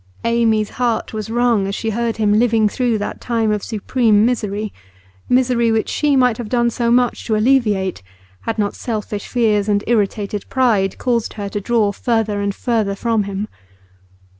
Amy's 0.25 0.71
heart 0.81 1.13
was 1.13 1.29
wrung 1.29 1.67
as 1.67 1.75
she 1.75 1.91
heard 1.91 2.17
him 2.17 2.39
living 2.39 2.67
through 2.67 2.97
that 2.97 3.21
time 3.21 3.51
of 3.51 3.61
supreme 3.61 4.25
misery 4.25 4.73
misery 5.29 5.71
which 5.71 5.89
she 5.89 6.15
might 6.15 6.39
have 6.39 6.49
done 6.49 6.71
so 6.71 6.89
much 6.89 7.23
to 7.23 7.35
alleviate, 7.35 8.01
had 8.41 8.57
not 8.57 8.73
selfish 8.75 9.27
fears 9.27 9.69
and 9.69 9.83
irritated 9.85 10.49
pride 10.49 10.97
caused 10.97 11.33
her 11.33 11.49
to 11.49 11.61
draw 11.61 11.91
further 11.91 12.41
and 12.41 12.55
further 12.55 12.95
from 12.95 13.25
him. 13.25 13.47